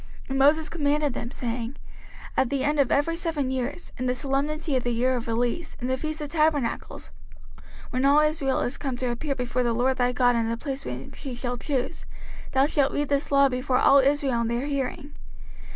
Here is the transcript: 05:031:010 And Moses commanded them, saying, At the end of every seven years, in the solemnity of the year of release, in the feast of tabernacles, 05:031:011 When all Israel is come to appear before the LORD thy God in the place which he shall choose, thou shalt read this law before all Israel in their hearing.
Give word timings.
05:031:010 0.23 0.29
And 0.31 0.39
Moses 0.39 0.69
commanded 0.69 1.13
them, 1.13 1.29
saying, 1.29 1.75
At 2.35 2.49
the 2.49 2.63
end 2.63 2.79
of 2.79 2.91
every 2.91 3.15
seven 3.15 3.51
years, 3.51 3.91
in 3.99 4.07
the 4.07 4.15
solemnity 4.15 4.75
of 4.75 4.81
the 4.83 4.89
year 4.89 5.15
of 5.15 5.27
release, 5.27 5.77
in 5.79 5.85
the 5.89 5.95
feast 5.95 6.21
of 6.21 6.31
tabernacles, 6.31 7.11
05:031:011 7.59 7.63
When 7.91 8.05
all 8.05 8.19
Israel 8.21 8.61
is 8.61 8.79
come 8.79 8.97
to 8.97 9.11
appear 9.11 9.35
before 9.35 9.61
the 9.61 9.73
LORD 9.75 9.97
thy 9.97 10.11
God 10.11 10.35
in 10.35 10.49
the 10.49 10.57
place 10.57 10.85
which 10.85 11.19
he 11.19 11.35
shall 11.35 11.55
choose, 11.55 12.07
thou 12.53 12.65
shalt 12.65 12.91
read 12.93 13.09
this 13.09 13.31
law 13.31 13.47
before 13.47 13.77
all 13.77 13.99
Israel 13.99 14.41
in 14.41 14.47
their 14.47 14.65
hearing. 14.65 15.13